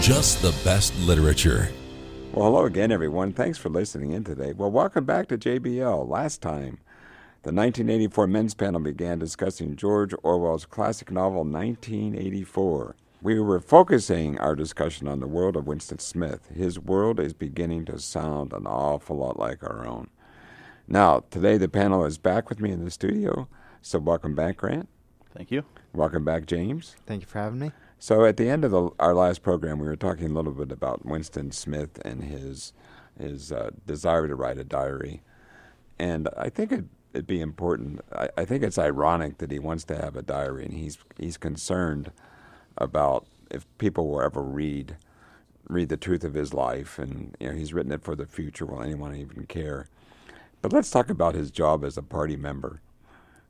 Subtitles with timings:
[0.00, 1.70] Just the Best Literature.
[2.32, 3.32] Well, hello again, everyone.
[3.32, 4.52] Thanks for listening in today.
[4.52, 6.08] Well, welcome back to JBL.
[6.08, 6.78] Last time,
[7.42, 12.96] the 1984 men's panel began discussing George Orwell's classic novel 1984.
[13.22, 16.48] We were focusing our discussion on the world of Winston Smith.
[16.54, 20.10] His world is beginning to sound an awful lot like our own.
[20.86, 23.48] Now, today the panel is back with me in the studio.
[23.80, 24.88] So, welcome back, Grant.
[25.34, 25.64] Thank you.
[25.94, 26.96] Welcome back, James.
[27.06, 27.72] Thank you for having me.
[28.04, 30.70] So at the end of the, our last program, we were talking a little bit
[30.70, 32.74] about Winston Smith and his
[33.18, 35.22] his uh, desire to write a diary,
[35.98, 38.02] and I think it, it'd be important.
[38.12, 41.38] I, I think it's ironic that he wants to have a diary, and he's he's
[41.38, 42.12] concerned
[42.76, 44.98] about if people will ever read
[45.66, 48.66] read the truth of his life, and you know he's written it for the future.
[48.66, 49.88] Will anyone even care?
[50.60, 52.82] But let's talk about his job as a party member.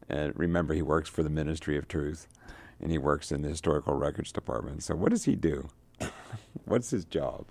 [0.09, 2.29] And remember, he works for the Ministry of Truth,
[2.85, 4.85] and he works in the Historical Records Department.
[4.85, 5.69] So, what does he do?
[6.67, 7.47] What's his job?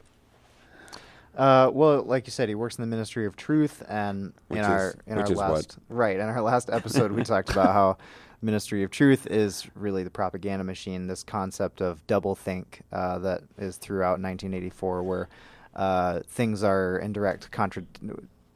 [1.35, 4.63] Uh, well, like you said, he works in the Ministry of Truth, and Which in
[4.65, 5.51] is- our in our is what?
[5.51, 7.97] last right in our last episode, we talked about how
[8.43, 11.07] Ministry of Truth is really the propaganda machine.
[11.07, 15.29] This concept of doublethink uh, that is throughout 1984, where
[15.75, 17.83] uh, things are in direct contra-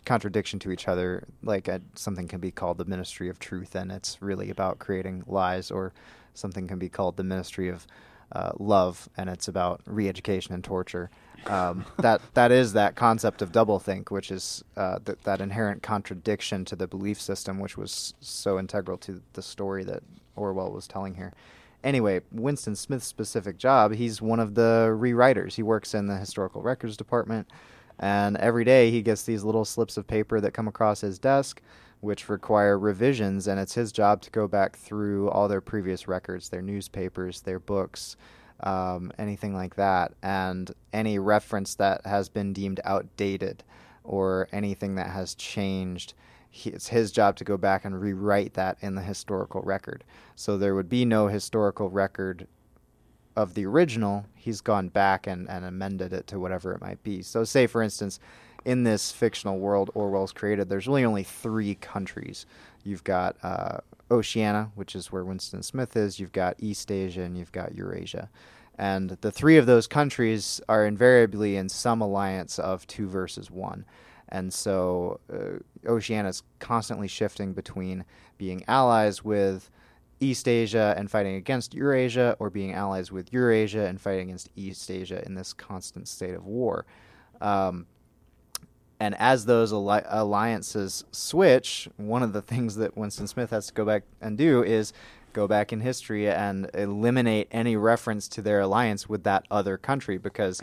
[0.07, 1.27] contradiction to each other.
[1.43, 5.23] Like uh, something can be called the Ministry of Truth, and it's really about creating
[5.27, 5.93] lies, or
[6.33, 7.85] something can be called the Ministry of
[8.31, 11.09] uh, Love, and it's about re-education and torture.
[11.45, 16.65] Um, that that is that concept of doublethink, which is uh, th- that inherent contradiction
[16.65, 20.01] to the belief system, which was so integral to the story that
[20.35, 21.33] Orwell was telling here.
[21.83, 25.53] Anyway, Winston Smith's specific job, he's one of the rewriters.
[25.53, 27.47] He works in the historical records department,
[27.99, 31.61] and every day he gets these little slips of paper that come across his desk,
[31.99, 36.49] which require revisions, and it's his job to go back through all their previous records,
[36.49, 38.15] their newspapers, their books,
[38.61, 43.63] um, anything like that, and any reference that has been deemed outdated
[44.03, 46.13] or anything that has changed.
[46.49, 50.03] He, it's his job to go back and rewrite that in the historical record.
[50.35, 52.47] So there would be no historical record
[53.37, 54.25] of the original.
[54.35, 57.21] He's gone back and, and amended it to whatever it might be.
[57.21, 58.19] So, say for instance,
[58.65, 62.47] in this fictional world Orwell's created, there's really only three countries.
[62.83, 63.77] You've got uh,
[64.09, 66.19] Oceania, which is where Winston Smith is.
[66.19, 68.27] You've got Eastasia, and you've got Eurasia.
[68.79, 73.85] And the three of those countries are invariably in some alliance of two versus one.
[74.29, 78.03] And so uh, Oceania is constantly shifting between
[78.37, 79.69] being allies with
[80.19, 85.35] Eastasia and fighting against Eurasia, or being allies with Eurasia and fighting against Eastasia in
[85.35, 86.85] this constant state of war.
[87.39, 87.85] Um,
[88.99, 93.73] and as those alli- alliances switch, one of the things that Winston Smith has to
[93.73, 94.91] go back and do is
[95.33, 100.17] go back in history and eliminate any reference to their alliance with that other country
[100.17, 100.61] because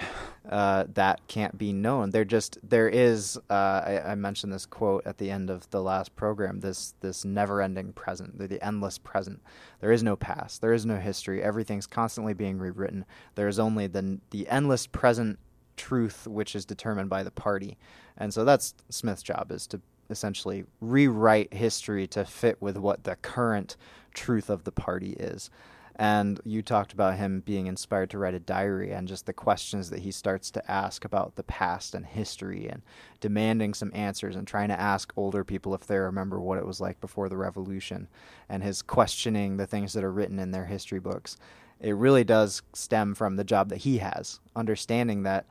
[0.49, 2.11] uh, that can't be known.
[2.11, 3.39] There just there is.
[3.49, 6.61] Uh, I, I mentioned this quote at the end of the last program.
[6.61, 9.43] This this never-ending present, the, the endless present.
[9.81, 10.61] There is no past.
[10.61, 11.43] There is no history.
[11.43, 13.05] Everything's constantly being rewritten.
[13.35, 15.39] There is only the the endless present
[15.77, 17.77] truth which is determined by the party.
[18.17, 19.81] And so that's Smith's job is to
[20.15, 23.77] essentially rewrite history to fit with what the current
[24.15, 25.51] truth of the party is.
[25.97, 29.91] And you talked about him being inspired to write a diary and just the questions
[29.91, 32.83] that he starts to ask about the past and history and
[33.21, 36.81] demanding some answers and trying to ask older people if they remember what it was
[36.81, 38.09] like before the revolution
[38.49, 41.37] and his questioning the things that are written in their history books.
[41.81, 45.47] It really does stem from the job that he has, understanding that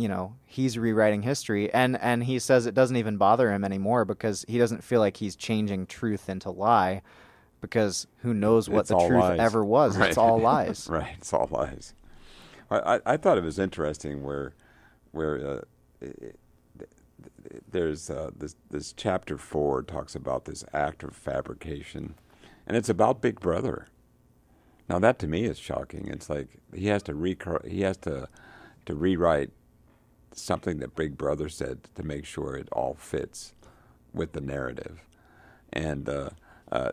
[0.00, 4.04] you know he's rewriting history and and he says it doesn't even bother him anymore
[4.04, 7.02] because he doesn't feel like he's changing truth into lie
[7.60, 9.38] because who knows what It's the truth lies.
[9.38, 10.08] ever was Right.
[10.08, 11.94] it's all lies right, it's all lies.
[12.70, 14.52] I, I, thought it was interesting where,
[15.10, 15.60] where uh,
[16.00, 16.38] it,
[17.68, 22.14] there's uh, this this chapter four talks about this act of fabrication,
[22.68, 23.88] and it's about Big Brother.
[24.88, 26.06] Now that to me is shocking.
[26.08, 28.28] It's like he has to recur, he has to
[28.86, 29.50] to rewrite
[30.32, 33.54] something that Big Brother said to make sure it all fits
[34.12, 35.00] with the narrative,
[35.72, 36.30] and uh,
[36.72, 36.90] uh,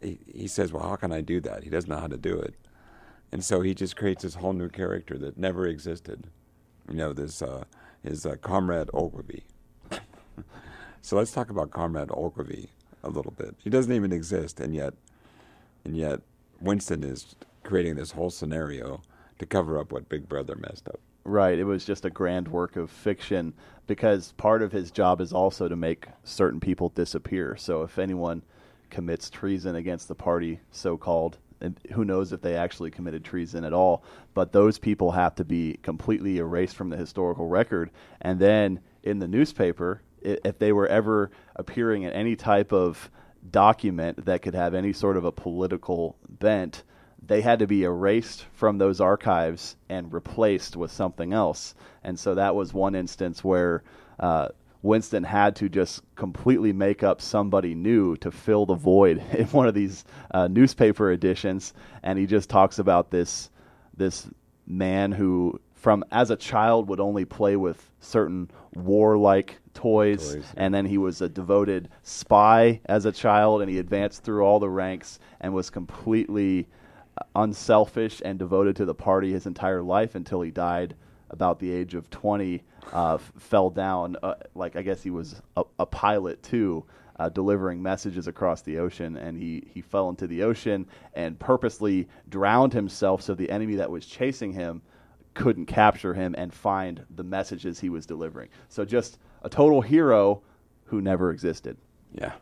[0.00, 2.38] he, he says, "Well, how can I do that?" He doesn't know how to do
[2.38, 2.54] it,
[3.32, 6.28] and so he just creates this whole new character that never existed.
[6.88, 7.64] You know, this uh,
[8.02, 9.44] his uh, comrade Ogilvy.
[11.02, 12.70] so let's talk about comrade Ogilvy
[13.02, 13.54] a little bit.
[13.62, 14.94] He doesn't even exist, and yet,
[15.84, 16.20] and yet,
[16.60, 19.02] Winston is creating this whole scenario
[19.38, 21.00] to cover up what Big Brother messed up.
[21.28, 21.58] Right.
[21.58, 23.52] It was just a grand work of fiction
[23.86, 27.54] because part of his job is also to make certain people disappear.
[27.54, 28.40] So if anyone
[28.88, 33.62] commits treason against the party, so called, and who knows if they actually committed treason
[33.64, 37.90] at all, but those people have to be completely erased from the historical record.
[38.22, 43.10] And then in the newspaper, if they were ever appearing in any type of
[43.50, 46.84] document that could have any sort of a political bent,
[47.28, 51.74] they had to be erased from those archives and replaced with something else.
[52.02, 53.84] And so that was one instance where
[54.18, 54.48] uh,
[54.82, 59.68] Winston had to just completely make up somebody new to fill the void in one
[59.68, 61.74] of these uh, newspaper editions.
[62.02, 63.50] And he just talks about this
[63.94, 64.28] this
[64.66, 70.72] man who, from as a child, would only play with certain warlike toys, toys and
[70.72, 74.70] then he was a devoted spy as a child, and he advanced through all the
[74.70, 76.68] ranks and was completely
[77.34, 80.94] unselfish and devoted to the party his entire life until he died
[81.30, 82.62] about the age of 20.
[82.92, 86.84] Uh, f- fell down, uh, like I guess he was a, a pilot too,
[87.18, 92.08] uh, delivering messages across the ocean, and he, he fell into the ocean and purposely
[92.28, 94.80] drowned himself so the enemy that was chasing him
[95.34, 98.48] couldn't capture him and find the messages he was delivering.
[98.68, 100.42] So just a total hero
[100.84, 101.76] who never existed.
[102.12, 102.32] Yeah.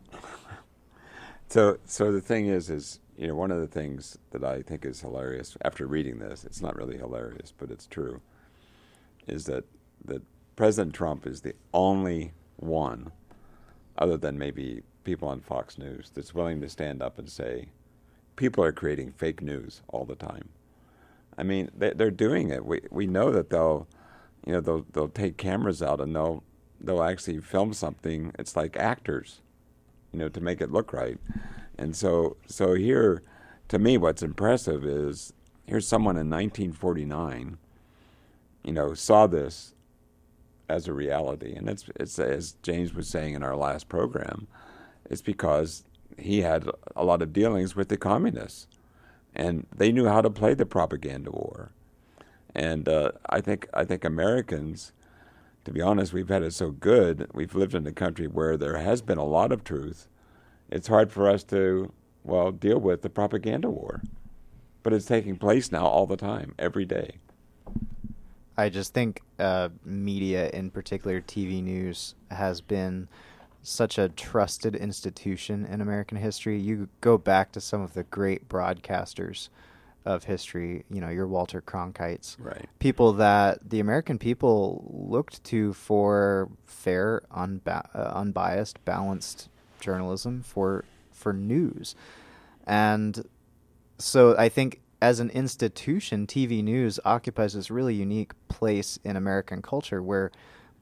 [1.48, 4.84] so so the thing is is you know, one of the things that I think
[4.84, 8.20] is hilarious after reading this, it's not really hilarious, but it's true,
[9.26, 9.64] is that
[10.04, 10.22] that
[10.56, 13.12] President Trump is the only one,
[13.98, 17.68] other than maybe people on Fox News, that's willing to stand up and say,
[18.36, 20.50] people are creating fake news all the time.
[21.38, 22.64] I mean, they, they're doing it.
[22.64, 23.86] We we know that they'll,
[24.46, 26.42] you know, they'll they'll take cameras out and they'll
[26.80, 28.32] they'll actually film something.
[28.38, 29.40] It's like actors,
[30.16, 31.18] you know, to make it look right.
[31.76, 33.22] And so, so here,
[33.68, 35.34] to me, what's impressive is
[35.66, 37.58] here's someone in 1949,
[38.64, 39.74] you know, saw this
[40.70, 44.46] as a reality, and it's it's as James was saying in our last program,
[45.10, 45.84] it's because
[46.18, 46.66] he had
[46.96, 48.66] a lot of dealings with the communists,
[49.34, 51.72] and they knew how to play the propaganda war,
[52.54, 54.92] and uh, I think I think Americans.
[55.66, 57.28] To be honest, we've had it so good.
[57.34, 60.06] We've lived in a country where there has been a lot of truth,
[60.70, 61.92] it's hard for us to,
[62.22, 64.00] well, deal with the propaganda war.
[64.84, 67.16] But it's taking place now all the time, every day.
[68.56, 73.08] I just think uh, media, in particular TV news, has been
[73.64, 76.60] such a trusted institution in American history.
[76.60, 79.48] You go back to some of the great broadcasters
[80.06, 82.66] of history, you know, your Walter Cronkites, right.
[82.78, 89.48] people that the American people looked to for fair, unba- uh, unbiased, balanced
[89.80, 91.94] journalism for for news,
[92.66, 93.26] and
[93.98, 99.60] so I think as an institution, TV news occupies this really unique place in American
[99.60, 100.30] culture where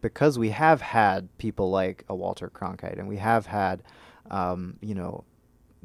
[0.00, 3.82] because we have had people like a Walter Cronkite and we have had
[4.30, 5.24] um, you know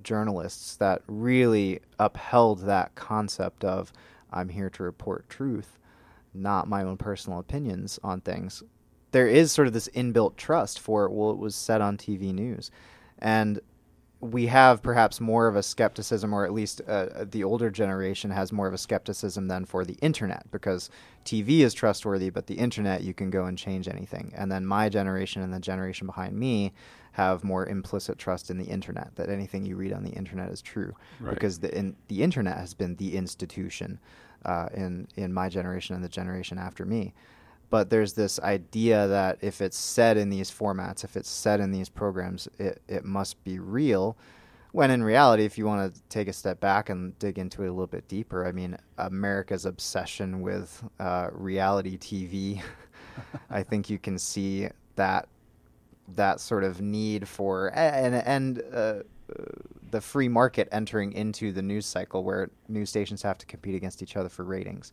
[0.04, 3.92] journalists that really upheld that concept of
[4.32, 5.78] I'm here to report truth,
[6.34, 8.64] not my own personal opinions on things.
[9.12, 12.70] There is sort of this inbuilt trust for well, it was said on TV news,
[13.18, 13.60] and
[14.22, 18.32] we have perhaps more of a skepticism, or at least uh, uh, the older generation
[18.32, 20.90] has more of a skepticism than for the internet, because
[21.24, 24.34] TV is trustworthy, but the internet you can go and change anything.
[24.36, 26.74] And then my generation and the generation behind me
[27.14, 30.62] have more implicit trust in the internet that anything you read on the internet is
[30.62, 31.34] true, right.
[31.34, 34.00] because the in, the internet has been the institution
[34.44, 37.14] uh, in in my generation and the generation after me
[37.70, 41.72] but there's this idea that if it's said in these formats, if it's said in
[41.72, 44.18] these programs, it, it must be real.
[44.72, 47.68] When in reality, if you want to take a step back and dig into it
[47.68, 52.62] a little bit deeper, I mean, America's obsession with uh, reality TV,
[53.50, 55.28] I think you can see that
[56.16, 59.04] that sort of need for and and uh,
[59.92, 64.02] the free market entering into the news cycle, where news stations have to compete against
[64.02, 64.92] each other for ratings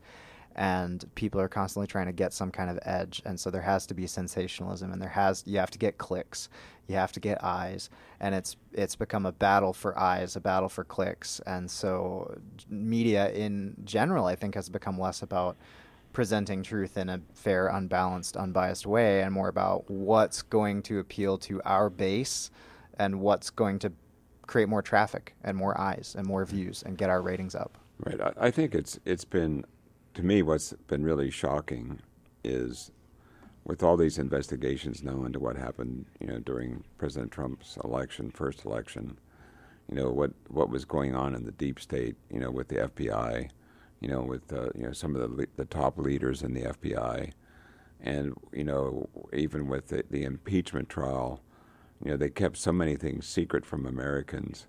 [0.57, 3.87] and people are constantly trying to get some kind of edge and so there has
[3.87, 6.49] to be sensationalism and there has you have to get clicks
[6.89, 10.69] you have to get eyes and it's it's become a battle for eyes a battle
[10.69, 12.35] for clicks and so
[12.71, 15.57] media in general i think has become less about
[16.15, 21.37] presenting truth in a fair unbalanced unbiased way and more about what's going to appeal
[21.37, 22.51] to our base
[22.99, 23.93] and what's going to
[24.47, 26.57] create more traffic and more eyes and more hmm.
[26.57, 28.21] views and get our ratings up Right.
[28.21, 29.65] I, I think it's it's been
[30.17, 32.01] to me what's been really shocking
[32.43, 32.91] is
[33.65, 38.65] with all these investigations now into what happened, you know, during President Trump's election, first
[38.65, 39.19] election,
[39.91, 42.77] you know, what what was going on in the deep state, you know, with the
[42.77, 43.51] FBI,
[44.01, 47.33] you know, with uh, you know some of the the top leaders in the FBI,
[48.01, 51.43] and you know even with the, the impeachment trial,
[52.03, 54.67] you know, they kept so many things secret from Americans,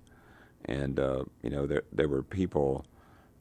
[0.65, 2.85] and uh, you know there there were people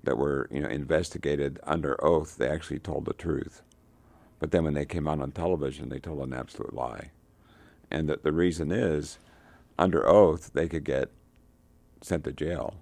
[0.06, 2.36] that were you know investigated under oath.
[2.36, 3.62] They actually told the truth,
[4.38, 7.10] but then when they came out on television, they told an absolute lie,
[7.90, 9.18] and that the reason is,
[9.78, 11.10] under oath they could get
[12.00, 12.76] sent to jail,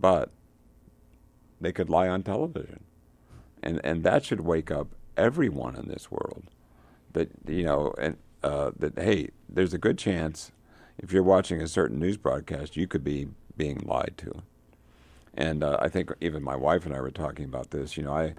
[0.00, 0.30] but
[1.60, 2.82] they could lie on television,
[3.62, 6.44] and and that should wake up everyone in this world,
[7.12, 10.50] that you know and uh, that hey, there's a good chance
[10.98, 14.42] if you're watching a certain news broadcast, you could be being lied to.
[15.36, 17.96] And uh, I think even my wife and I were talking about this.
[17.96, 18.34] You know, I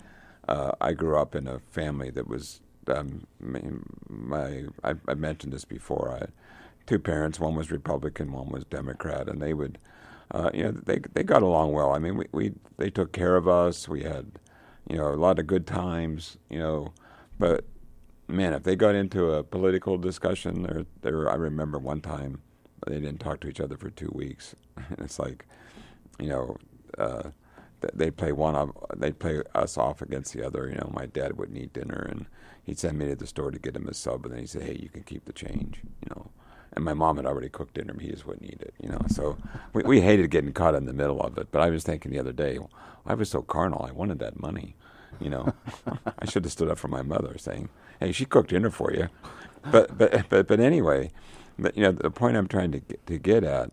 [0.48, 3.26] uh, I grew up in a family that was um,
[4.10, 6.20] my I, I, mentioned this before.
[6.22, 6.28] I
[6.86, 9.78] two parents, one was Republican, one was Democrat, and they would.
[10.32, 11.94] Uh, you know, they they got along well.
[11.94, 13.88] I mean, we, we they took care of us.
[13.88, 14.32] We had,
[14.90, 16.38] you know, a lot of good times.
[16.50, 16.94] You know,
[17.38, 17.66] but
[18.28, 21.30] man, if they got into a political discussion, there, there.
[21.30, 22.42] I remember one time
[22.88, 24.56] they didn't talk to each other for two weeks.
[24.98, 25.46] it's like,
[26.20, 26.58] you know,
[26.98, 27.30] uh,
[27.94, 30.68] they play one of they play us off against the other.
[30.68, 32.26] You know, my dad wouldn't eat dinner, and
[32.64, 34.64] he'd send me to the store to get him a sub, and then he'd say,
[34.64, 36.32] "Hey, you can keep the change." You know,
[36.74, 38.74] and my mom had already cooked dinner, and he just wouldn't eat it.
[38.82, 39.38] You know, so
[39.74, 41.50] we we hated getting caught in the middle of it.
[41.52, 42.72] But I was thinking the other day, well,
[43.06, 43.86] I was so carnal.
[43.88, 44.76] I wanted that money.
[45.20, 45.54] You know,
[46.20, 49.10] I should have stood up for my mother, saying, "Hey, she cooked dinner for you."
[49.72, 51.12] But but but but anyway,
[51.58, 53.72] but you know, the point I'm trying to get, to get at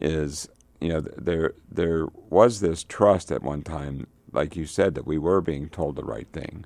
[0.00, 0.48] is,
[0.80, 5.18] you know, there there was this trust at one time, like you said, that we
[5.18, 6.64] were being told the right thing,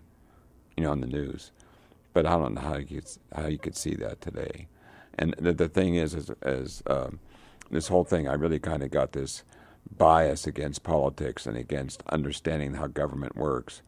[0.76, 1.52] you know, on the news.
[2.12, 4.66] But I don't know how you could, how you could see that today.
[5.16, 7.20] And the, the thing is, is, um,
[7.70, 9.44] this whole thing, I really kind of got this
[9.96, 13.82] bias against politics and against understanding how government works.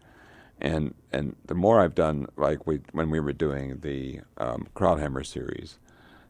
[0.61, 5.27] And and the more I've done, like we when we were doing the um, Krauthammer
[5.27, 5.79] series,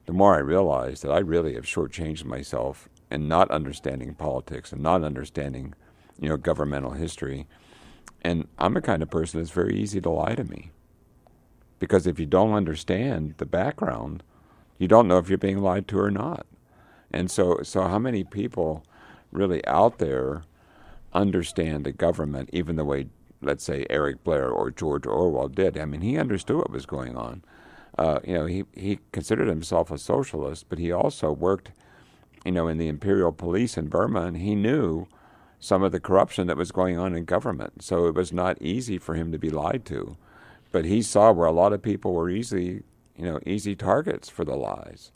[0.07, 4.83] the more I realized that I really have shortchanged myself in not understanding politics and
[4.83, 5.75] not understanding,
[6.19, 7.47] you know, governmental history.
[8.23, 10.71] And I'm a kind of person that's very easy to lie to me.
[11.79, 14.23] Because if you don't understand the background,
[14.79, 16.47] you don't know if you're being lied to or not.
[17.11, 18.85] And so so how many people
[19.31, 20.45] really out there
[21.13, 23.07] understand the government even the way
[23.43, 25.77] let's say Eric Blair or George Orwell did.
[25.77, 27.43] I mean, he understood what was going on
[27.99, 31.73] uh, you know, he, he considered himself a socialist, but he also worked,
[32.45, 35.07] you know, in the imperial police in Burma, and he knew
[35.61, 37.83] some of the corruption that was going on in government.
[37.83, 40.17] So it was not easy for him to be lied to.
[40.73, 42.83] But he saw where a lot of people were easily,
[43.17, 45.13] you know, easy targets for the lies.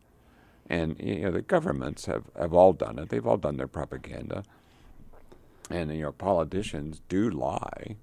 [0.68, 3.09] And you know, the governments have, have all done it.
[3.09, 4.45] They've all done their propaganda.
[5.71, 7.97] And you know, politicians do lie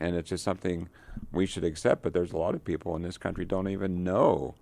[0.00, 0.88] and it's just something
[1.32, 2.02] we should accept.
[2.02, 4.54] But there's a lot of people in this country don't even know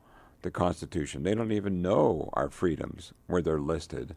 [0.47, 1.23] the Constitution.
[1.23, 4.17] They don't even know our freedoms where they're listed,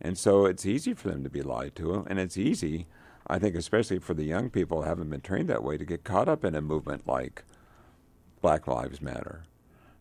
[0.00, 2.86] and so it's easy for them to be lied to, and it's easy,
[3.26, 6.04] I think, especially for the young people who haven't been trained that way, to get
[6.04, 7.44] caught up in a movement like
[8.42, 9.44] Black Lives Matter,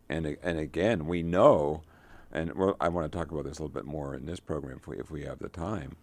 [0.09, 1.83] and and again, we know,
[2.31, 4.87] and I want to talk about this a little bit more in this program if
[4.87, 5.95] we if we have the time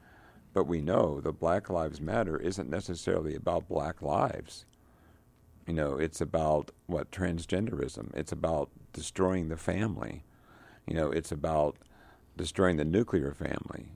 [0.56, 4.64] but we know the Black Lives Matter isn't necessarily about black lives.
[5.66, 8.14] You know, it's about what transgenderism.
[8.16, 10.24] It's about destroying the family.
[10.86, 11.76] You know, it's about
[12.36, 13.92] destroying the nuclear family.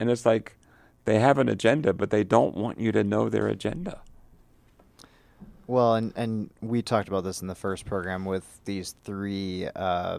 [0.00, 0.56] And it's like
[1.04, 4.02] they have an agenda, but they don't want you to know their agenda.
[5.66, 10.18] Well, and and we talked about this in the first program with these three uh,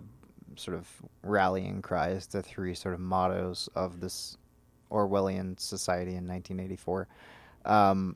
[0.56, 0.90] sort of
[1.22, 4.38] rallying cries, the three sort of mottos of this
[4.90, 7.08] Orwellian society in 1984.
[7.66, 8.16] Um,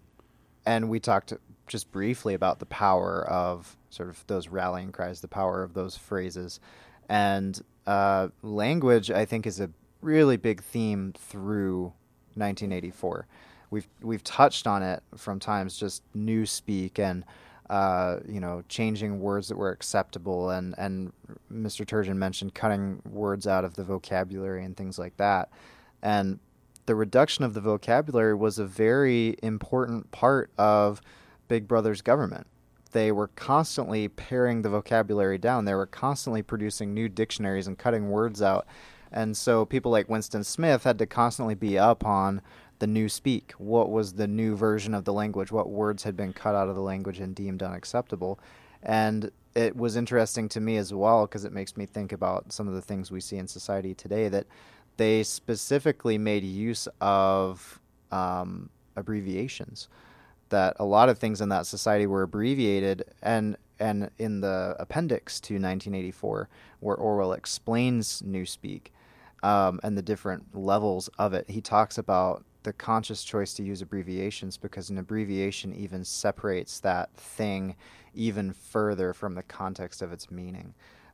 [0.65, 1.33] and we talked
[1.67, 5.95] just briefly about the power of sort of those rallying cries, the power of those
[5.95, 6.59] phrases.
[7.07, 9.69] And uh, language, I think, is a
[10.01, 11.93] really big theme through
[12.35, 13.27] 1984.
[13.71, 17.23] We've we've touched on it from times, just Newspeak and
[17.69, 21.13] uh, you know changing words that were acceptable, and and
[21.51, 21.85] Mr.
[21.85, 25.49] Turgeon mentioned cutting words out of the vocabulary and things like that.
[26.01, 26.39] And
[26.89, 31.03] the reduction of the vocabulary was a very important part of
[31.47, 32.47] Big Brother's government.
[32.93, 35.65] They were constantly paring the vocabulary down.
[35.65, 38.65] They were constantly producing new dictionaries and cutting words out
[39.11, 42.41] And so people like Winston Smith had to constantly be up on
[42.79, 43.51] the Newspeak.
[43.59, 45.51] What was the new version of the language?
[45.51, 48.39] What words had been cut out of the language and deemed unacceptable?
[48.81, 52.67] And it was interesting to me as well because it makes me think about some
[52.67, 54.47] of the things we see in society today that
[54.99, 57.79] they specifically made use of
[58.11, 59.87] um, abbreviations.
[60.49, 65.39] That a lot of things in that society were abbreviated, and and in the appendix
[65.41, 66.49] to 1984,
[66.81, 68.87] where Orwell explains Newspeak
[69.41, 73.81] um, and the different levels of it, he talks about the conscious choice to use
[73.81, 77.77] abbreviations because an abbreviation even separates that thing
[78.13, 80.73] even further from the context of its meaning.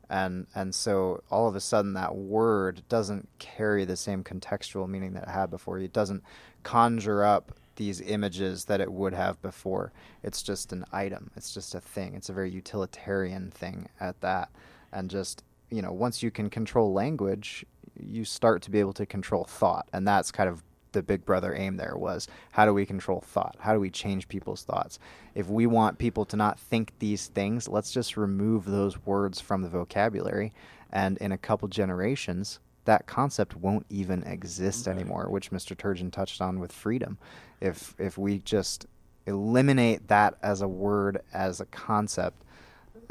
[0.09, 5.13] And and so all of a sudden that word doesn't carry the same contextual meaning
[5.13, 5.79] that it had before.
[5.79, 6.23] It doesn't
[6.63, 9.91] conjure up these images that it would have before.
[10.23, 11.31] It's just an item.
[11.35, 12.15] It's just a thing.
[12.15, 14.49] It's a very utilitarian thing at that.
[14.91, 17.65] And just, you know, once you can control language,
[17.99, 19.87] you start to be able to control thought.
[19.93, 20.63] And that's kind of
[20.95, 23.55] the big brother aim there was how do we control thought?
[23.59, 24.97] How do we change people's thoughts?
[25.35, 29.61] If we want people to not think these things, let's just remove those words from
[29.61, 30.53] the vocabulary.
[30.91, 35.75] And in a couple generations, that concept won't even exist anymore, which Mr.
[35.75, 37.17] Turgeon touched on with freedom.
[37.61, 38.87] If if we just
[39.25, 42.43] eliminate that as a word, as a concept,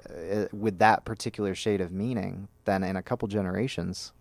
[0.08, 4.12] uh, with that particular shade of meaning, then in a couple generations,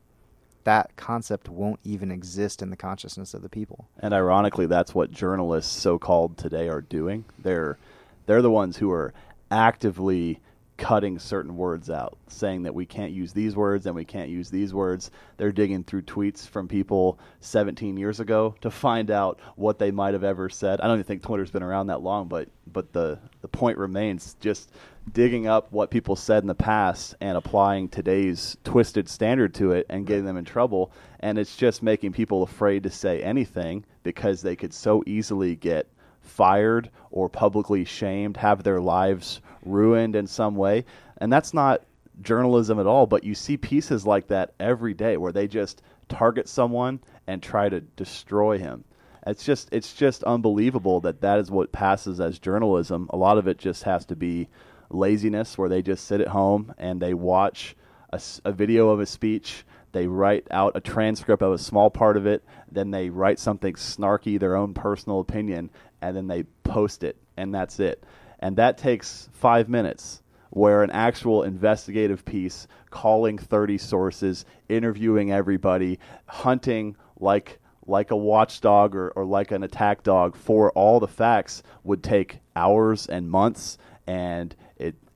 [0.63, 3.87] that concept won't even exist in the consciousness of the people.
[3.99, 7.25] And ironically, that's what journalists, so called today, are doing.
[7.39, 7.77] They're
[8.25, 9.13] they're the ones who are
[9.51, 10.39] actively
[10.83, 14.49] cutting certain words out, saying that we can't use these words and we can't use
[14.49, 15.11] these words.
[15.37, 20.13] They're digging through tweets from people 17 years ago to find out what they might
[20.13, 20.81] have ever said.
[20.81, 24.35] I don't even think Twitter's been around that long, but but the the point remains
[24.41, 24.71] just
[25.13, 29.85] digging up what people said in the past and applying today's twisted standard to it
[29.89, 34.41] and getting them in trouble and it's just making people afraid to say anything because
[34.41, 35.87] they could so easily get
[36.23, 40.85] fired or publicly shamed, have their lives ruined in some way.
[41.17, 41.83] And that's not
[42.21, 46.47] journalism at all, but you see pieces like that every day where they just target
[46.47, 48.83] someone and try to destroy him.
[49.25, 53.09] It's just it's just unbelievable that that is what passes as journalism.
[53.11, 54.49] A lot of it just has to be
[54.89, 57.75] laziness where they just sit at home and they watch
[58.11, 62.17] a, a video of a speech they write out a transcript of a small part
[62.17, 65.69] of it, then they write something snarky, their own personal opinion,
[66.01, 68.03] and then they post it, and that's it.
[68.39, 70.19] And that takes five minutes.
[70.49, 78.95] Where an actual investigative piece, calling 30 sources, interviewing everybody, hunting like like a watchdog
[78.95, 83.77] or, or like an attack dog for all the facts would take hours and months
[84.07, 84.55] and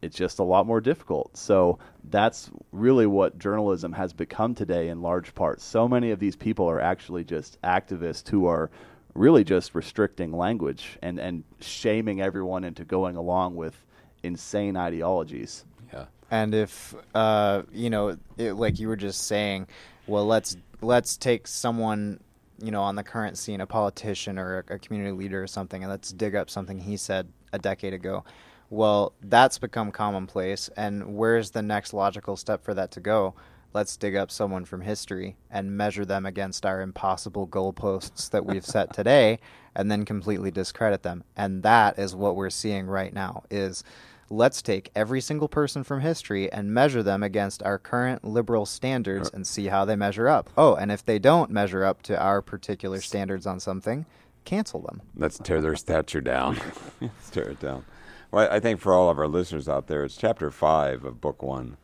[0.02, 1.36] it's just a lot more difficult.
[1.36, 5.62] So that's really what journalism has become today in large part.
[5.62, 8.70] So many of these people are actually just activists who are
[9.16, 13.84] really just restricting language and, and shaming everyone into going along with
[14.24, 15.66] insane ideologies.
[15.92, 16.06] Yeah.
[16.30, 19.68] And if uh, you know, it, like you were just saying,
[20.06, 22.20] well, let's let's take someone
[22.62, 25.84] you know on the current scene, a politician or a, a community leader or something,
[25.84, 28.24] and let's dig up something he said a decade ago.
[28.70, 33.34] Well, that's become commonplace, and where's the next logical step for that to go?
[33.74, 38.66] let's dig up someone from history and measure them against our impossible goalposts that we've
[38.66, 39.40] set today
[39.76, 41.24] and then completely discredit them.
[41.36, 43.84] And that is what we're seeing right now is
[44.30, 49.30] let's take every single person from history and measure them against our current liberal standards
[49.30, 49.32] uh.
[49.36, 50.50] and see how they measure up.
[50.58, 54.06] Oh and if they don't measure up to our particular standards on something
[54.44, 55.02] cancel them.
[55.16, 56.58] Let's tear their stature down.
[57.02, 57.84] Let's tear it down
[58.32, 61.42] well i think for all of our listeners out there it's chapter 5 of book
[61.42, 61.78] 1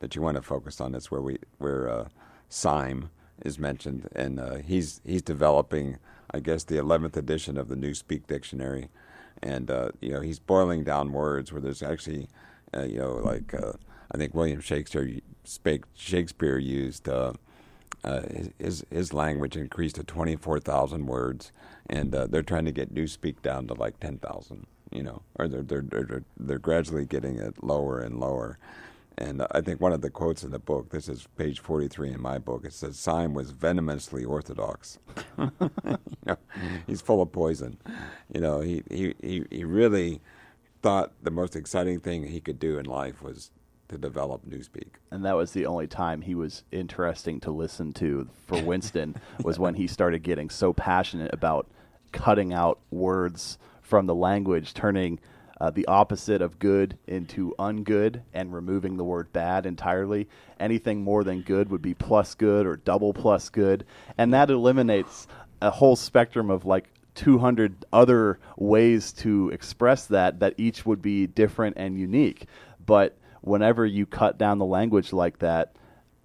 [0.00, 0.92] that you want to focus on.
[0.92, 2.08] That's where we where uh,
[2.48, 3.10] Syme
[3.44, 5.98] is mentioned, and uh, he's he's developing,
[6.30, 8.88] I guess, the eleventh edition of the Newspeak Dictionary,
[9.42, 12.28] and uh, you know he's boiling down words where there's actually,
[12.74, 13.72] uh, you know, like uh,
[14.12, 15.20] I think William Shakespeare
[15.94, 17.08] Shakespeare used.
[17.08, 17.34] Uh,
[18.04, 18.22] uh,
[18.58, 21.50] his his language increased to twenty four thousand words,
[21.88, 24.66] and uh, they're trying to get Newspeak down to like ten thousand.
[24.92, 28.58] You know, or they're, they're they're they're gradually getting it lower and lower.
[29.18, 32.20] And I think one of the quotes in the book, this is page 43 in
[32.20, 34.98] my book, it says, Syme was venomously orthodox.
[35.38, 36.36] you know,
[36.86, 37.78] he's full of poison.
[38.32, 40.20] You know, he, he, he, he really
[40.82, 43.50] thought the most exciting thing he could do in life was
[43.88, 44.88] to develop Newspeak.
[45.10, 49.58] And that was the only time he was interesting to listen to for Winston was
[49.58, 51.68] when he started getting so passionate about
[52.12, 55.20] cutting out words from the language, turning
[55.60, 60.28] uh, the opposite of good into ungood and removing the word bad entirely.
[60.60, 63.86] Anything more than good would be plus good or double plus good.
[64.18, 65.26] And that eliminates
[65.62, 71.26] a whole spectrum of like 200 other ways to express that, that each would be
[71.26, 72.46] different and unique.
[72.84, 75.74] But whenever you cut down the language like that,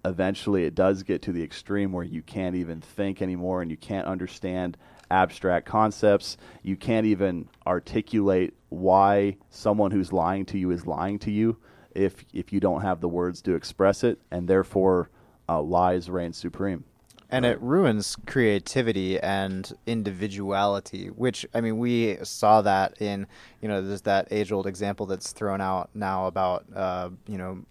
[0.04, 3.76] eventually it does get to the extreme where you can't even think anymore and you
[3.76, 4.76] can't understand
[5.12, 6.36] abstract concepts.
[6.62, 11.58] You can't even articulate why someone who's lying to you is lying to you
[11.94, 15.10] if if you don't have the words to express it, and therefore
[15.48, 16.84] uh, lies reign supreme.
[17.28, 23.26] And it ruins creativity and individuality, which I mean, we saw that in
[23.60, 27.64] you know there's that age-old example that's thrown out now about uh, you know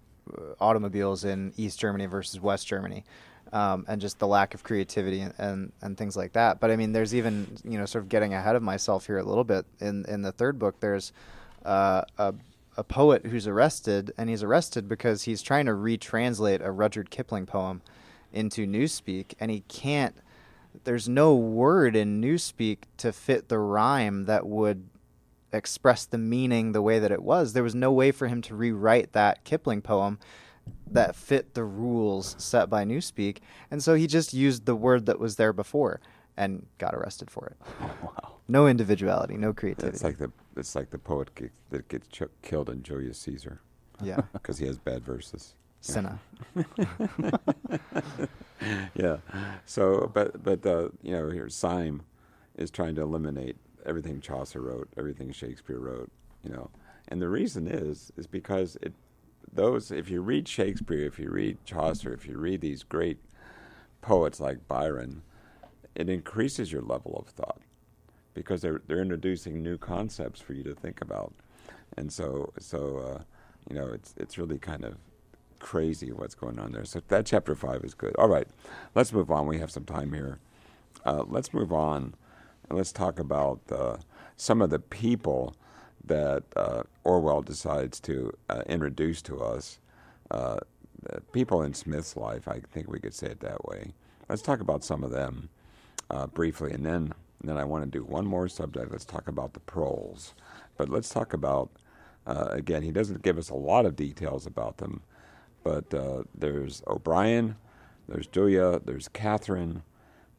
[0.59, 3.03] automobiles in East Germany versus West Germany
[3.53, 6.59] um, and just the lack of creativity and, and, and things like that.
[6.59, 9.23] But I mean, there's even you know sort of getting ahead of myself here a
[9.23, 9.65] little bit.
[9.79, 11.11] In in the third book, there's
[11.65, 12.33] uh, a
[12.77, 17.45] a poet who's arrested, and he's arrested because he's trying to retranslate a Rudyard Kipling
[17.45, 17.81] poem
[18.31, 20.15] into Newspeak, and he can't.
[20.85, 24.87] There's no word in Newspeak to fit the rhyme that would
[25.51, 27.51] express the meaning the way that it was.
[27.51, 30.17] There was no way for him to rewrite that Kipling poem
[30.91, 33.37] that fit the rules set by Newspeak,
[33.69, 36.01] and so he just used the word that was there before
[36.37, 37.57] and got arrested for it.
[38.03, 38.33] wow.
[38.47, 39.95] No individuality, no creativity.
[39.95, 43.61] It's like the it's like the poet ge- that gets ch- killed in Julius Caesar
[44.03, 45.55] yeah, because he has bad verses.
[45.81, 46.19] Cinna.
[48.93, 49.17] yeah.
[49.65, 52.03] So, but but uh, you know, here Syme
[52.55, 56.11] is trying to eliminate everything Chaucer wrote, everything Shakespeare wrote.
[56.43, 56.69] You know,
[57.07, 58.93] and the reason is is because it
[59.51, 63.17] those if you read Shakespeare, if you read Chaucer, if you read these great
[64.01, 65.21] poets like Byron,
[65.95, 67.61] it increases your level of thought
[68.33, 71.33] because they're they're introducing new concepts for you to think about,
[71.97, 73.23] and so so uh,
[73.69, 74.95] you know it's it's really kind of
[75.59, 76.85] crazy what's going on there.
[76.85, 78.15] So that chapter five is good.
[78.17, 78.47] All right,
[78.95, 79.47] let's move on.
[79.47, 80.39] We have some time here.
[81.05, 82.13] Uh, let's move on
[82.69, 83.97] and let's talk about uh,
[84.37, 85.55] some of the people
[86.05, 89.79] that uh, Orwell decides to uh, introduce to us.
[90.29, 90.59] Uh,
[91.31, 93.93] people in Smith's life, I think we could say it that way.
[94.29, 95.49] Let's talk about some of them
[96.09, 98.91] uh, briefly, and then and then I want to do one more subject.
[98.91, 100.35] Let's talk about the proles,
[100.77, 101.71] but let's talk about
[102.27, 102.83] uh, again.
[102.83, 105.01] He doesn't give us a lot of details about them,
[105.63, 107.55] but uh, there's O'Brien,
[108.07, 109.83] there's Julia, there's Catherine,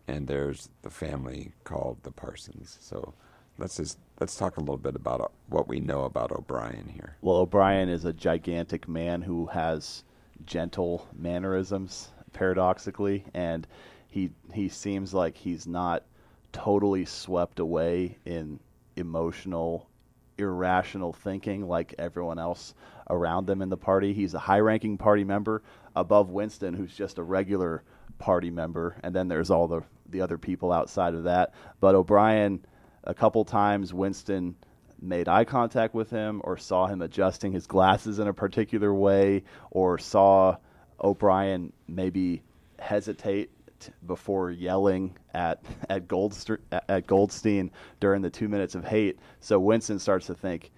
[0.06, 2.78] and there's the family called the Parsons.
[2.80, 3.14] So
[3.58, 7.16] let's just let's talk a little bit about uh, what we know about O'Brien here.
[7.22, 10.04] Well, O'Brien is a gigantic man who has
[10.46, 13.66] gentle mannerisms, paradoxically, and
[14.06, 16.04] he he seems like he's not
[16.52, 18.60] totally swept away in
[18.94, 19.88] emotional,
[20.38, 22.74] irrational thinking like everyone else
[23.10, 24.12] around them in the party.
[24.12, 25.64] He's a high-ranking party member
[25.96, 27.82] above Winston, who's just a regular
[28.20, 31.54] party member, and then there's all the the other people outside of that.
[31.80, 32.64] But O'Brien,
[33.04, 34.54] a couple times, Winston
[35.00, 39.42] made eye contact with him or saw him adjusting his glasses in a particular way
[39.70, 40.56] or saw
[41.02, 42.42] O'Brien maybe
[42.78, 43.50] hesitate
[44.06, 46.04] before yelling at at,
[46.88, 49.18] at Goldstein during the two minutes of hate.
[49.40, 50.70] So Winston starts to think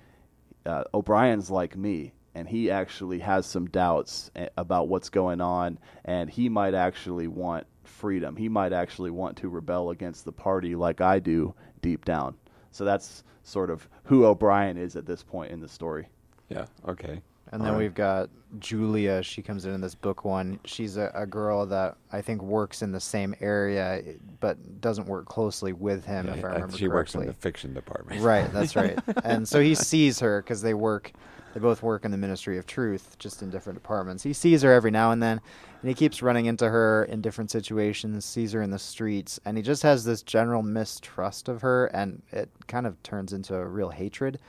[0.65, 5.79] uh, O'Brien's like me, and he actually has some doubts a- about what's going on,
[6.05, 8.37] and he might actually want freedom.
[8.37, 12.35] He might actually want to rebel against the party like I do deep down.
[12.71, 16.09] So that's sort of who O'Brien is at this point in the story.
[16.49, 16.67] Yeah.
[16.89, 17.21] Okay.
[17.53, 17.85] And then All right.
[17.85, 19.23] we've got Julia.
[19.23, 20.59] She comes in in this book one.
[20.65, 24.03] She's a, a girl that I think works in the same area,
[24.41, 28.23] but doesn't work closely with him, if I remember she works in the fiction department.
[28.23, 28.99] Right, that's right.
[29.25, 31.13] and so he sees her because they work,
[31.55, 34.25] they both work in the Ministry of Truth, just in different departments.
[34.25, 35.41] He sees her every now and then,
[35.81, 39.57] and he keeps running into her in different situations, sees her in the streets, and
[39.57, 43.65] he just has this general mistrust of her, and it kind of turns into a
[43.65, 44.41] real hatred,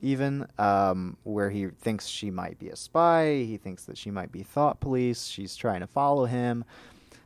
[0.00, 4.32] even, um, where he thinks she might be a spy, he thinks that she might
[4.32, 6.64] be thought police, she's trying to follow him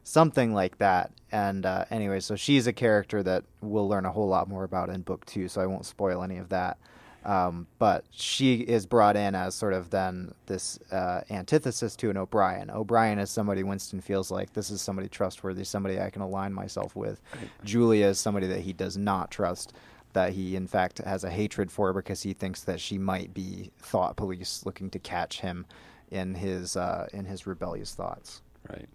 [0.05, 1.13] something like that.
[1.31, 4.91] And uh, anyway, so she's a character that we'll learn a whole lot more about
[4.91, 6.79] in book two, so I won't spoil any of that.
[7.25, 12.17] Um, but she is brought in as sort of then this uh, antithesis to an
[12.17, 12.71] O'Brien.
[12.71, 16.97] O'Brien is somebody Winston feels like this is somebody trustworthy, somebody I can align myself
[16.97, 17.21] with.
[17.65, 19.73] Julia is somebody that he does not trust,
[20.15, 23.71] that he in fact has a hatred for because he thinks that she might be
[23.79, 25.65] thought police looking to catch him
[26.11, 28.43] in his uh, in his rebellious thoughts.
[28.69, 28.89] Right.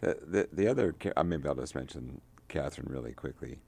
[0.00, 3.58] The the the other I maybe I'll just mention Catherine really quickly.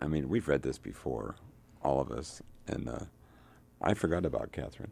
[0.00, 1.36] I mean, we've read this before,
[1.82, 3.04] all of us, and uh,
[3.82, 4.90] I forgot about Catherine.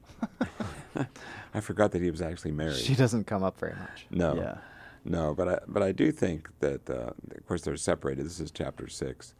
[1.54, 2.76] I forgot that he was actually married.
[2.76, 4.06] She doesn't come up very much.
[4.10, 4.58] No, Yeah.
[5.04, 8.24] no, but I but I do think that uh, of course they're separated.
[8.26, 9.34] This is chapter six,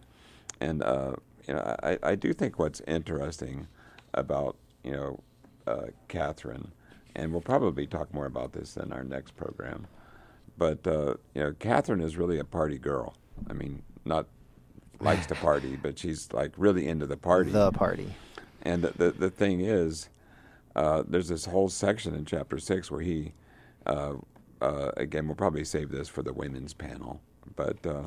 [0.60, 1.12] and uh,
[1.46, 3.66] you know I, I do think what's interesting
[4.14, 5.20] about you know
[5.66, 6.72] uh, Catherine,
[7.14, 9.86] and we'll probably talk more about this in our next program,
[10.56, 13.14] but uh, you know Catherine is really a party girl.
[13.48, 14.26] I mean, not
[15.00, 17.50] likes to party, but she's like really into the party.
[17.50, 18.12] The party.
[18.62, 20.08] And the the, the thing is,
[20.76, 23.32] uh, there's this whole section in chapter six where he,
[23.86, 24.14] uh,
[24.60, 27.20] uh, again, we'll probably save this for the women's panel,
[27.56, 28.06] but uh,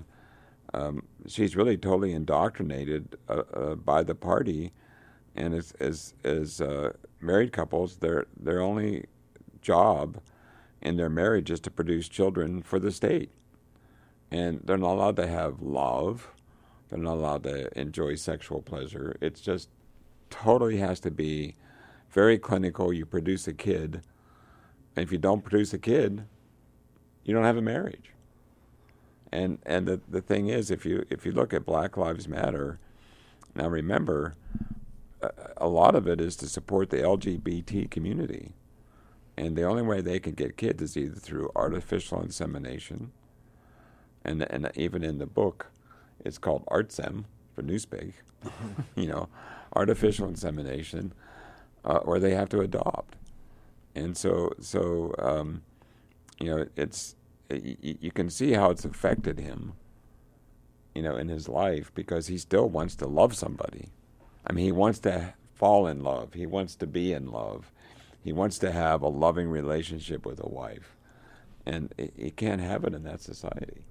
[0.73, 4.71] um, she's really totally indoctrinated uh, uh, by the party,
[5.35, 6.61] and as as as
[7.19, 9.05] married couples, their their only
[9.61, 10.19] job
[10.81, 13.31] in their marriage is to produce children for the state,
[14.29, 16.29] and they're not allowed to have love.
[16.89, 19.15] They're not allowed to enjoy sexual pleasure.
[19.19, 19.69] It's just
[20.33, 21.55] totally has to be
[22.09, 22.91] very clinical.
[22.91, 24.01] You produce a kid,
[24.95, 26.25] and if you don't produce a kid,
[27.23, 28.11] you don't have a marriage.
[29.31, 32.79] And and the the thing is, if you if you look at Black Lives Matter,
[33.55, 34.35] now remember,
[35.21, 38.55] a, a lot of it is to support the LGBT community,
[39.37, 43.11] and the only way they can get kids is either through artificial insemination.
[44.25, 45.67] And and even in the book,
[46.25, 48.13] it's called ArtSem for Newspeak.
[48.95, 49.29] you know,
[49.75, 51.13] artificial insemination,
[51.85, 53.15] uh, or they have to adopt.
[53.95, 55.63] And so, so um,
[56.39, 57.15] you know, it's
[57.49, 59.73] you can see how it's affected him.
[60.95, 63.89] You know, in his life because he still wants to love somebody.
[64.45, 66.35] I mean, he wants to fall in love.
[66.35, 67.71] He wants to be in love.
[68.23, 70.95] He wants to have a loving relationship with a wife,
[71.65, 73.85] and he can't have it in that society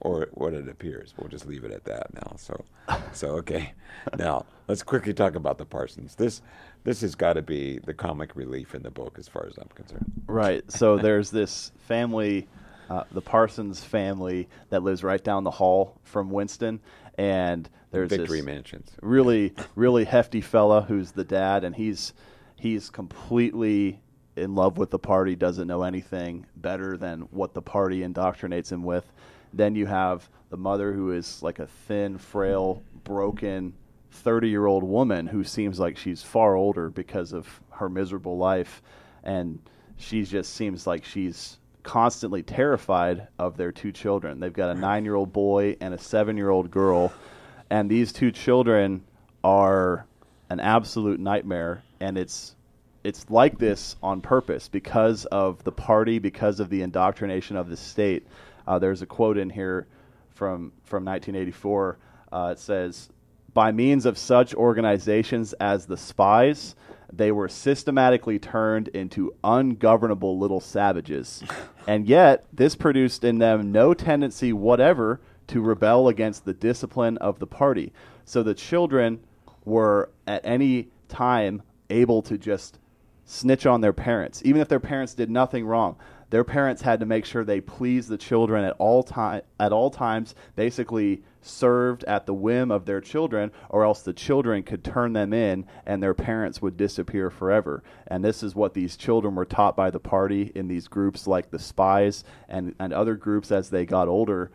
[0.00, 1.14] or what it appears.
[1.16, 2.36] We'll just leave it at that now.
[2.36, 2.64] So,
[3.12, 3.72] so okay.
[4.18, 6.14] Now let's quickly talk about the Parsons.
[6.14, 6.42] This
[6.84, 9.68] this has got to be the comic relief in the book, as far as I'm
[9.74, 10.10] concerned.
[10.26, 10.70] Right.
[10.70, 12.48] So there's this family,
[12.88, 16.80] uh, the Parsons family, that lives right down the hall from Winston,
[17.18, 18.92] and there's Victory this Mansions.
[19.02, 22.12] really, really hefty fella who's the dad, and he's
[22.56, 24.00] he's completely
[24.36, 28.82] in love with the party, doesn't know anything better than what the party indoctrinates him
[28.82, 29.10] with.
[29.56, 33.74] Then you have the mother who is like a thin, frail, broken
[34.10, 38.82] 30 year old woman who seems like she's far older because of her miserable life.
[39.22, 39.60] And
[39.96, 44.40] she just seems like she's constantly terrified of their two children.
[44.40, 47.12] They've got a nine year old boy and a seven year old girl.
[47.70, 49.04] And these two children
[49.44, 50.06] are
[50.50, 51.82] an absolute nightmare.
[52.00, 52.55] And it's
[53.06, 57.76] it's like this on purpose because of the party, because of the indoctrination of the
[57.76, 58.26] state.
[58.66, 59.86] Uh, there's a quote in here
[60.30, 61.98] from from 1984.
[62.32, 63.08] Uh, it says,
[63.54, 66.74] "By means of such organizations as the spies,
[67.12, 71.44] they were systematically turned into ungovernable little savages,
[71.86, 77.38] and yet this produced in them no tendency whatever to rebel against the discipline of
[77.38, 77.92] the party.
[78.24, 79.20] So the children
[79.64, 82.80] were at any time able to just
[83.26, 85.96] snitch on their parents, even if their parents did nothing wrong.
[86.30, 89.90] Their parents had to make sure they pleased the children at all time at all
[89.90, 95.12] times, basically served at the whim of their children, or else the children could turn
[95.12, 97.82] them in and their parents would disappear forever.
[98.06, 101.50] And this is what these children were taught by the party in these groups like
[101.50, 104.50] the spies and, and other groups as they got older.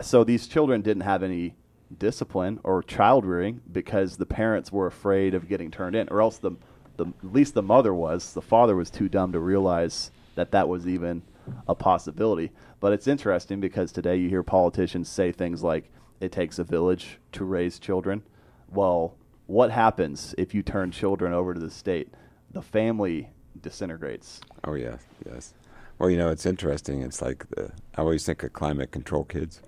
[0.00, 1.54] So these children didn't have any
[1.98, 6.38] discipline or child rearing because the parents were afraid of getting turned in, or else
[6.38, 6.52] the,
[7.00, 8.34] the at least the mother was.
[8.34, 11.22] The father was too dumb to realize that that was even
[11.66, 12.52] a possibility.
[12.78, 17.18] But it's interesting because today you hear politicians say things like it takes a village
[17.32, 18.22] to raise children.
[18.68, 19.14] Well,
[19.46, 22.08] what happens if you turn children over to the state?
[22.52, 24.40] The family disintegrates.
[24.64, 25.54] Oh yes, yes.
[25.98, 27.02] Well, you know, it's interesting.
[27.02, 29.60] It's like the, I always think of climate control kids.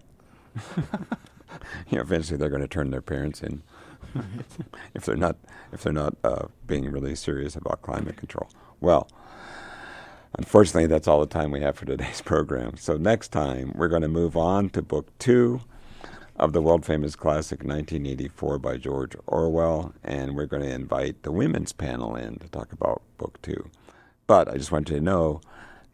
[0.77, 3.63] you know, eventually they're going to turn their parents in
[4.95, 5.37] if they're not
[5.73, 8.49] if they're not uh, being really serious about climate control.
[8.81, 9.09] Well,
[10.39, 12.77] unfortunately, that's all the time we have for today's program.
[12.77, 15.61] So next time we're going to move on to book two
[16.37, 21.33] of the world famous classic 1984 by George Orwell, and we're going to invite the
[21.33, 23.71] women's panel in to talk about book two.
[24.27, 25.41] But I just want you to know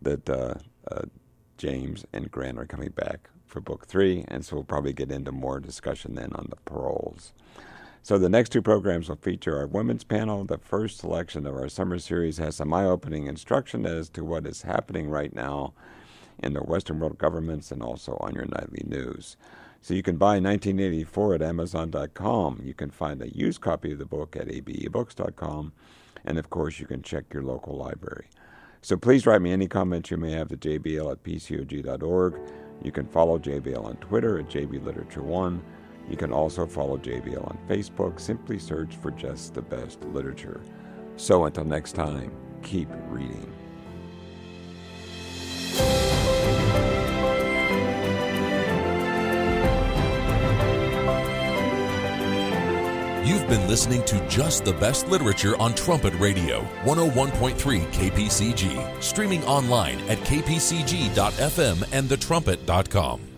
[0.01, 0.55] that uh,
[0.91, 1.03] uh,
[1.57, 5.33] James and Grant are coming back for book three, and so we'll probably get into
[5.33, 7.33] more discussion then on the proles.
[8.09, 10.43] So the next two programs will feature our women's panel.
[10.43, 14.63] The first selection of our summer series has some eye-opening instruction as to what is
[14.63, 15.75] happening right now
[16.43, 19.37] in the Western world governments and also on your nightly news.
[19.83, 22.63] So you can buy 1984 at Amazon.com.
[22.65, 25.75] You can find a used copy of the book at abebooks.com.
[26.25, 28.29] And of course, you can check your local library.
[28.81, 32.41] So please write me any comments you may have to jbl at pcog.org.
[32.83, 35.61] You can follow JBL on Twitter at jbliterature1.
[36.09, 38.19] You can also follow JBL on Facebook.
[38.19, 40.61] Simply search for just the best literature.
[41.17, 43.53] So until next time, keep reading.
[53.25, 59.99] You've been listening to Just the Best Literature on Trumpet Radio, 101.3 KPCG, streaming online
[60.09, 63.38] at kpcg.fm and thetrumpet.com.